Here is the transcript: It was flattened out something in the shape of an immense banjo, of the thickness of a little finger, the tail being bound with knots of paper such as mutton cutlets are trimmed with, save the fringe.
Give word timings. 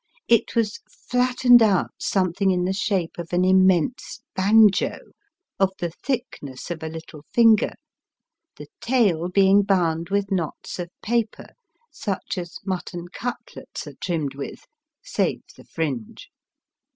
It 0.27 0.55
was 0.55 0.79
flattened 0.89 1.61
out 1.61 1.91
something 1.99 2.49
in 2.49 2.65
the 2.65 2.73
shape 2.73 3.19
of 3.19 3.31
an 3.33 3.45
immense 3.45 4.23
banjo, 4.33 4.97
of 5.59 5.73
the 5.77 5.91
thickness 5.91 6.71
of 6.71 6.81
a 6.81 6.87
little 6.89 7.21
finger, 7.35 7.73
the 8.57 8.65
tail 8.79 9.29
being 9.29 9.61
bound 9.61 10.09
with 10.09 10.31
knots 10.31 10.79
of 10.79 10.89
paper 11.03 11.49
such 11.91 12.39
as 12.39 12.57
mutton 12.65 13.09
cutlets 13.09 13.85
are 13.85 13.93
trimmed 14.01 14.33
with, 14.33 14.61
save 15.03 15.43
the 15.55 15.65
fringe. 15.65 16.31